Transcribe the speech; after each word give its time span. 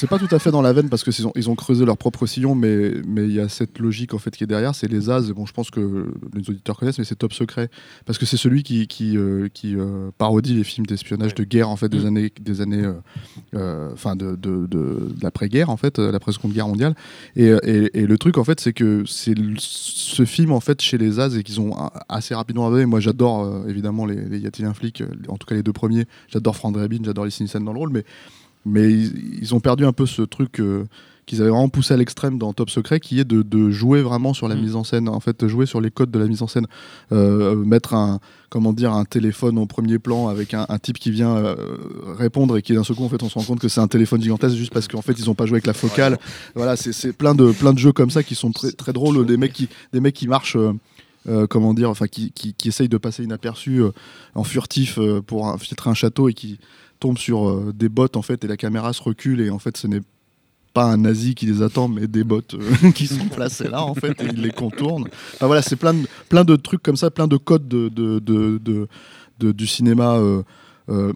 c'est 0.00 0.06
pas 0.06 0.18
tout 0.18 0.34
à 0.34 0.38
fait 0.38 0.50
dans 0.50 0.62
la 0.62 0.72
veine 0.72 0.88
parce 0.88 1.04
que 1.04 1.10
ils 1.10 1.26
ont, 1.26 1.32
ils 1.36 1.50
ont 1.50 1.54
creusé 1.54 1.84
leur 1.84 1.98
propre 1.98 2.24
sillon, 2.24 2.54
mais 2.54 2.94
mais 3.06 3.24
il 3.24 3.34
y 3.34 3.40
a 3.40 3.50
cette 3.50 3.78
logique 3.78 4.14
en 4.14 4.18
fait 4.18 4.34
qui 4.34 4.44
est 4.44 4.46
derrière. 4.46 4.74
C'est 4.74 4.88
les 4.88 5.10
As. 5.10 5.30
Bon, 5.32 5.44
je 5.44 5.52
pense 5.52 5.70
que 5.70 6.10
les 6.34 6.48
auditeurs 6.48 6.78
connaissent, 6.78 6.98
mais 6.98 7.04
c'est 7.04 7.16
Top 7.16 7.34
Secret 7.34 7.68
parce 8.06 8.18
que 8.18 8.24
c'est 8.24 8.38
celui 8.38 8.62
qui 8.62 8.86
qui, 8.86 9.18
euh, 9.18 9.48
qui 9.52 9.76
euh, 9.76 10.10
parodie 10.16 10.54
les 10.54 10.64
films 10.64 10.86
d'espionnage 10.86 11.34
de 11.34 11.44
guerre 11.44 11.68
en 11.68 11.76
fait 11.76 11.90
des 11.90 12.00
Mm. 12.04 12.06
années 12.06 12.32
des 12.40 12.60
années, 12.62 12.90
euh, 13.54 13.92
enfin 13.92 14.16
de 14.16 14.36
de, 14.36 14.66
de, 14.66 14.66
de 14.68 15.22
l'après-guerre 15.22 15.68
en 15.68 15.76
fait, 15.76 15.98
l'après 15.98 16.32
Seconde 16.32 16.54
Guerre 16.54 16.68
mondiale. 16.68 16.94
Et, 17.36 17.48
et, 17.64 18.00
et 18.00 18.06
le 18.06 18.16
truc 18.16 18.38
en 18.38 18.44
fait, 18.44 18.58
c'est 18.58 18.72
que 18.72 19.04
c'est 19.06 19.34
ce 19.58 20.24
film 20.24 20.52
en 20.52 20.60
fait 20.60 20.80
chez 20.80 20.96
les 20.96 21.20
As 21.20 21.36
et 21.36 21.42
qu'ils 21.42 21.60
ont 21.60 21.76
assez 22.08 22.34
rapidement 22.34 22.66
abandonné. 22.66 22.86
Moi, 22.86 23.00
j'adore 23.00 23.68
évidemment 23.68 24.06
les, 24.06 24.16
les 24.16 24.38
Y 24.38 24.46
a-t-il 24.46 24.64
un 24.64 24.72
flic, 24.72 25.02
en 25.28 25.36
tout 25.36 25.46
cas 25.46 25.56
les 25.56 25.62
deux 25.62 25.74
premiers. 25.74 26.06
J'adore 26.28 26.56
Frank 26.56 26.74
Drebin, 26.74 27.00
j'adore 27.02 27.26
les 27.26 27.32
Nielsen 27.38 27.62
dans 27.64 27.74
le 27.74 27.78
rôle, 27.78 27.90
mais 27.92 28.04
mais 28.64 28.90
ils, 28.92 29.38
ils 29.42 29.54
ont 29.54 29.60
perdu 29.60 29.84
un 29.84 29.92
peu 29.92 30.06
ce 30.06 30.22
truc 30.22 30.60
euh, 30.60 30.84
qu'ils 31.26 31.40
avaient 31.42 31.50
vraiment 31.50 31.68
poussé 31.68 31.94
à 31.94 31.96
l'extrême 31.96 32.38
dans 32.38 32.52
Top 32.52 32.70
Secret, 32.70 32.98
qui 32.98 33.20
est 33.20 33.24
de, 33.24 33.42
de 33.42 33.70
jouer 33.70 34.02
vraiment 34.02 34.34
sur 34.34 34.48
la 34.48 34.56
Mm. 34.56 34.60
mise 34.60 34.74
en 34.76 34.82
scène, 34.84 35.08
en 35.08 35.20
fait, 35.20 35.46
jouer 35.46 35.64
sur 35.66 35.80
les 35.80 35.90
codes 35.90 36.10
de 36.10 36.18
la 36.18 36.26
mise 36.26 36.42
en 36.42 36.48
scène, 36.48 36.66
Euh, 37.12 37.54
mettre 37.56 37.94
un, 37.94 38.18
comment 38.48 38.72
dire, 38.72 38.92
un 38.92 39.04
téléphone 39.04 39.58
au 39.58 39.66
premier 39.66 39.98
plan 39.98 40.28
avec 40.28 40.54
un, 40.54 40.66
un 40.68 40.78
type 40.78 40.98
qui 40.98 41.10
vient 41.12 41.36
euh, 41.36 41.54
répondre 42.18 42.56
et 42.56 42.62
qui 42.62 42.72
d'un 42.74 42.82
seul 42.84 42.96
coup, 42.96 43.04
en 43.04 43.08
fait, 43.08 43.22
on 43.22 43.28
se 43.28 43.34
rend 43.38 43.44
compte 43.44 43.60
que 43.60 43.68
c'est 43.68 43.80
un 43.80 43.88
téléphone 43.88 44.20
gigantesque 44.22 44.56
juste 44.56 44.72
parce 44.72 44.88
qu'en 44.88 45.02
fait, 45.02 45.12
ils 45.18 45.30
ont 45.30 45.34
pas 45.34 45.46
joué 45.46 45.56
avec 45.56 45.66
la 45.66 45.72
focale. 45.74 46.18
Voilà, 46.56 46.76
c'est 46.76 47.12
plein 47.12 47.34
de, 47.34 47.52
plein 47.52 47.72
de 47.72 47.78
jeux 47.78 47.92
comme 47.92 48.10
ça 48.10 48.22
qui 48.22 48.34
sont 48.34 48.50
très, 48.50 48.72
très 48.72 48.92
drôles, 48.92 49.24
des 49.26 49.36
mecs 49.36 49.52
qui, 49.52 49.68
des 49.92 50.00
mecs 50.00 50.14
qui 50.16 50.26
marchent. 50.28 50.56
euh, 50.56 50.72
euh, 51.28 51.46
comment 51.46 51.74
dire, 51.74 51.90
enfin 51.90 52.06
qui, 52.06 52.32
qui, 52.32 52.54
qui 52.54 52.68
essayent 52.68 52.88
de 52.88 52.96
passer 52.96 53.22
inaperçus 53.24 53.82
euh, 53.82 53.90
en 54.34 54.42
furtif 54.42 54.98
euh, 54.98 55.20
pour 55.20 55.48
infiltrer 55.48 55.90
un 55.90 55.94
château 55.94 56.30
et 56.30 56.32
qui 56.32 56.58
tombent 57.00 57.18
sur 57.18 57.48
euh, 57.48 57.72
des 57.74 57.88
bottes 57.88 58.16
en 58.16 58.22
fait 58.22 58.44
et 58.44 58.46
la 58.48 58.56
caméra 58.56 58.92
se 58.92 59.02
recule 59.02 59.40
et 59.40 59.50
en 59.50 59.58
fait 59.58 59.76
ce 59.76 59.86
n'est 59.86 60.02
pas 60.72 60.84
un 60.84 60.98
nazi 60.98 61.34
qui 61.34 61.46
les 61.46 61.62
attend 61.62 61.88
mais 61.88 62.06
des 62.06 62.22
bottes 62.22 62.54
euh, 62.54 62.90
qui 62.94 63.06
sont 63.08 63.26
placées 63.26 63.68
là 63.68 63.82
en 63.82 63.94
fait 63.94 64.20
et 64.22 64.26
ils 64.32 64.40
les 64.40 64.52
contournent. 64.52 65.08
Enfin 65.34 65.46
voilà, 65.46 65.62
c'est 65.62 65.76
plein 65.76 65.94
de, 65.94 66.06
plein 66.28 66.44
de 66.44 66.54
trucs 66.56 66.82
comme 66.82 66.96
ça, 66.96 67.10
plein 67.10 67.26
de 67.26 67.36
codes 67.36 67.66
de, 67.66 67.88
de, 67.88 68.20
de, 68.20 69.52
du 69.52 69.66
cinéma. 69.66 70.14
euh, 70.16 70.42
euh, 70.88 71.12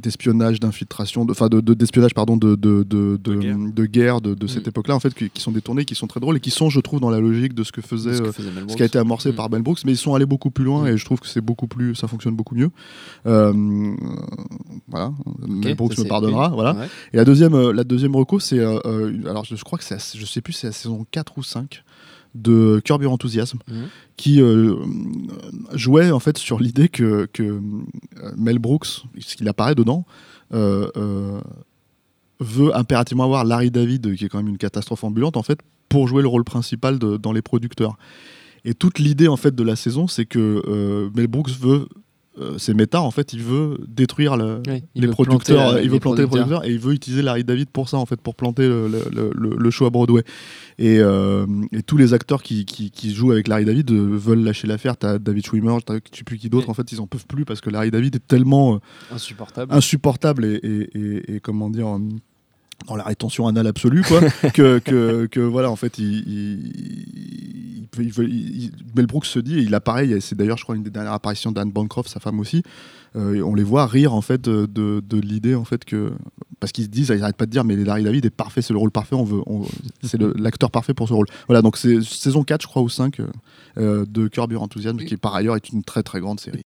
d'espionnage, 0.00 0.60
d'infiltration, 0.60 1.24
de- 1.24 1.32
enfin 1.32 1.48
de, 1.48 1.60
de- 1.60 1.74
d'espionnage 1.74 2.14
pardon, 2.14 2.36
de, 2.36 2.54
de, 2.54 2.82
de, 2.82 3.16
de, 3.22 3.34
guerre. 3.34 3.56
de 3.58 3.86
guerre 3.86 4.20
de, 4.20 4.34
de 4.34 4.46
cette 4.46 4.66
Mm. 4.66 4.70
époque-là 4.70 4.94
en 4.96 5.00
fait, 5.00 5.12
qui, 5.14 5.28
qui 5.30 5.42
sont 5.42 5.52
détournés, 5.52 5.84
qui 5.84 5.94
sont 5.94 6.06
très 6.06 6.20
drôles 6.20 6.36
et 6.36 6.40
qui 6.40 6.50
sont, 6.50 6.70
je 6.70 6.80
trouve, 6.80 7.00
dans 7.00 7.10
la 7.10 7.20
logique 7.20 7.54
de 7.54 7.64
ce 7.64 7.72
que 7.72 7.80
faisait 7.82 8.14
Ce 8.14 8.22
que 8.22 8.28
euh, 8.28 8.32
faisait 8.32 8.50
ce 8.50 8.54
Brooks. 8.60 8.76
qui 8.76 8.82
a 8.82 8.86
été 8.86 8.98
amorcé 8.98 9.32
Mm. 9.32 9.34
par 9.36 9.48
Ben 9.50 9.62
Brooks, 9.62 9.80
mais 9.84 9.92
ils 9.92 9.96
sont 9.96 10.14
allés 10.14 10.26
beaucoup 10.26 10.50
plus 10.50 10.64
loin 10.64 10.84
Mm. 10.84 10.88
et 10.88 10.96
je 10.96 11.04
trouve 11.04 11.20
que 11.20 11.26
c'est 11.28 11.40
beaucoup 11.40 11.66
plus, 11.66 11.94
ça 11.94 12.08
fonctionne 12.08 12.36
beaucoup 12.36 12.54
mieux. 12.54 12.70
Euh, 13.26 13.52
voilà, 14.88 15.12
Mel 15.46 15.74
Brooks 15.74 15.94
ça, 15.94 16.02
me 16.02 16.08
pardonnera, 16.08 16.48
voilà. 16.48 16.74
Ouais. 16.74 16.86
Et 17.12 17.16
la 17.16 17.24
deuxième, 17.24 17.54
euh, 17.54 17.72
la 17.72 17.84
deuxième 17.84 18.14
reco, 18.16 18.38
c'est, 18.40 18.60
alors 18.60 19.44
je, 19.44 19.56
je 19.56 19.64
crois 19.64 19.78
que 19.78 19.84
c'est, 19.84 19.94
à- 19.96 20.12
je 20.18 20.24
sais 20.24 20.40
plus, 20.40 20.52
c'est 20.52 20.68
la 20.68 20.72
saison 20.72 21.04
4 21.10 21.38
ou 21.38 21.42
5 21.42 21.82
de 22.42 22.80
Curb 22.84 23.02
Your 23.02 23.12
Enthusiasm, 23.12 23.58
Mhm. 23.68 23.74
qui 24.16 24.40
euh, 24.40 24.74
jouait 25.74 26.10
en 26.10 26.20
fait 26.20 26.38
sur 26.38 26.58
l'idée 26.60 26.88
que, 26.88 27.26
que 27.32 27.42
euh, 27.42 27.60
Mel 28.36 28.58
Brooks, 28.58 28.86
ce 29.18 29.36
qu'il 29.36 29.48
apparaît 29.48 29.74
dedans, 29.74 30.04
euh, 30.54 30.88
euh, 30.96 31.40
veut 32.40 32.76
impérativement 32.76 33.24
avoir 33.24 33.44
Larry 33.44 33.70
David, 33.70 34.14
qui 34.16 34.24
est 34.24 34.28
quand 34.28 34.38
même 34.38 34.48
une 34.48 34.58
catastrophe 34.58 35.04
ambulante 35.04 35.36
en 35.36 35.42
fait, 35.42 35.58
pour 35.88 36.06
jouer 36.08 36.22
le 36.22 36.28
rôle 36.28 36.44
principal 36.44 36.98
de- 36.98 37.16
dans 37.16 37.32
les 37.32 37.42
producteurs. 37.42 37.96
Et 38.64 38.74
toute 38.74 38.98
l'idée 38.98 39.28
en 39.28 39.36
fait 39.36 39.54
de 39.54 39.62
la 39.62 39.76
saison, 39.76 40.06
c'est 40.08 40.26
que 40.26 41.10
Mel 41.14 41.28
Brooks 41.28 41.50
veut, 41.50 41.88
euh, 42.38 42.54
c'est 42.58 42.74
méta 42.74 43.00
en 43.00 43.10
fait, 43.10 43.32
il 43.32 43.42
veut 43.42 43.78
détruire 43.88 44.36
le- 44.36 44.60
Ouais, 44.66 44.82
il 44.94 45.02
les 45.02 45.06
veut 45.08 45.12
producteurs, 45.12 45.56
planter, 45.70 45.78
euh, 45.78 45.82
il 45.82 45.90
veut 45.90 45.98
planter 46.00 46.22
les 46.22 46.28
producteurs. 46.28 46.64
et 46.64 46.70
il 46.72 46.78
veut 46.78 46.92
utiliser 46.92 47.22
Larry 47.22 47.44
David 47.44 47.68
pour 47.70 47.88
ça 47.88 47.96
en 47.96 48.06
fait, 48.06 48.20
pour 48.20 48.34
planter 48.34 48.68
le, 48.68 48.88
le- 48.88 49.30
le- 49.34 49.56
le 49.56 49.70
show 49.70 49.86
à 49.86 49.90
Broadway. 49.90 50.22
Et, 50.78 50.98
euh, 51.00 51.46
et 51.72 51.82
tous 51.82 51.96
les 51.96 52.12
acteurs 52.12 52.42
qui, 52.42 52.64
qui- 52.66 52.90
qui 52.90 53.14
jouent 53.14 53.32
avec 53.32 53.48
Larry 53.48 53.64
David 53.64 53.90
euh, 53.90 54.16
veulent 54.16 54.42
lâcher 54.44 54.66
l'affaire. 54.66 54.96
T'as 54.96 55.18
David 55.18 55.46
Schwimmer, 55.46 55.78
t'as 55.84 55.94
sais 56.12 56.24
plus 56.24 56.36
qui 56.38 56.50
d'autre. 56.50 56.68
En 56.68 56.74
fait, 56.74 56.90
ils 56.92 57.00
en 57.00 57.06
peuvent 57.06 57.26
plus 57.26 57.44
parce 57.44 57.60
que 57.60 57.70
Larry 57.70 57.90
David 57.90 58.16
est 58.16 58.26
tellement 58.26 58.80
Insupportable. 59.10 59.72
insupportable 59.72 60.44
et, 60.44 60.54
et- 60.62 60.98
et- 60.98 61.34
et 61.36 61.40
comment 61.40 61.70
dire 61.70 61.86
dans 62.86 62.94
la 62.96 63.04
rétention 63.04 63.48
anale 63.48 63.66
absolue 63.66 64.02
quoi 64.02 64.20
que, 64.54 64.78
que, 64.80 65.24
que 65.30 65.40
voilà 65.40 65.70
en 65.70 65.76
fait 65.76 65.96
il, 65.98 66.18
il, 66.28 67.25
il 68.04 68.12
veut- 68.12 68.28
Mel 68.94 69.06
Brooks 69.06 69.26
se 69.26 69.38
dit 69.38 69.58
et 69.58 69.62
il 69.62 69.74
apparaît 69.74 70.20
c'est 70.20 70.34
d'ailleurs 70.36 70.56
je 70.58 70.62
crois 70.64 70.76
une 70.76 70.82
des 70.82 70.90
dernières 70.90 71.12
apparitions 71.12 71.52
d'Anne 71.52 71.70
Bancroft 71.70 72.08
sa 72.10 72.20
femme 72.20 72.38
aussi 72.40 72.62
euh, 73.16 73.34
et 73.34 73.42
on 73.42 73.54
les 73.54 73.62
voit 73.64 73.86
rire 73.86 74.14
en 74.14 74.20
fait 74.20 74.40
de, 74.42 74.66
de, 74.66 75.02
de 75.06 75.18
l'idée 75.20 75.54
en 75.54 75.64
fait 75.64 75.84
que 75.84 76.12
parce 76.60 76.72
qu'ils 76.72 76.84
se 76.84 76.88
disent 76.90 77.12
ils 77.14 77.22
arrêtent 77.22 77.36
pas 77.36 77.46
de 77.46 77.50
dire 77.50 77.64
mais 77.64 77.76
Larry 77.76 78.02
David 78.04 78.24
est 78.26 78.30
parfait 78.30 78.62
c'est 78.62 78.72
le 78.72 78.78
rôle 78.78 78.90
parfait 78.90 79.14
on 79.16 79.24
veut 79.24 79.40
c'est 80.02 80.20
l'acteur 80.38 80.70
parfait 80.70 80.94
pour 80.94 81.08
ce 81.08 81.12
rôle. 81.14 81.26
Voilà 81.48 81.62
donc 81.62 81.76
c'est 81.76 82.00
saison 82.02 82.44
4 82.44 82.62
je 82.62 82.66
crois 82.66 82.82
ou 82.82 82.88
5 82.88 83.20
euh, 83.78 84.04
de 84.08 84.28
Curb 84.28 84.52
Your 84.52 84.62
Enthusiasm 84.62 84.98
qui 84.98 85.16
par 85.16 85.34
ailleurs 85.34 85.56
est 85.56 85.68
une 85.70 85.82
très 85.82 86.02
très 86.02 86.20
grande 86.20 86.40
série 86.40 86.54